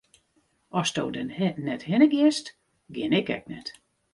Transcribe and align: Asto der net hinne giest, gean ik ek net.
Asto 0.81 1.03
der 1.17 1.53
net 1.67 1.83
hinne 1.89 2.07
giest, 2.13 2.47
gean 2.93 3.17
ik 3.19 3.29
ek 3.37 3.43
net. 3.51 3.67